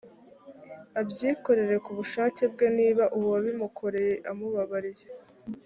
[0.99, 5.05] abyikoreye ku bushake bwe niba uwabimukoreye amubabariye